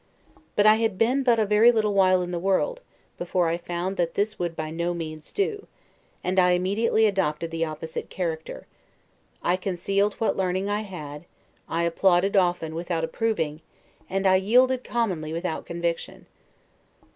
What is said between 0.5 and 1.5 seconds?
But I had been but a